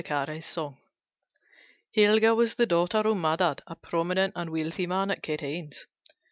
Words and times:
KAARE'S 0.03 0.47
SONG. 0.47 0.77
Helga 1.95 2.33
was 2.33 2.55
the 2.55 2.65
daughter 2.65 2.97
of 3.01 3.17
Maddad, 3.17 3.61
a 3.67 3.75
prominent 3.75 4.33
and 4.35 4.49
wealthy 4.51 4.87
man 4.87 5.11
at 5.11 5.21
Katanes. 5.21 5.85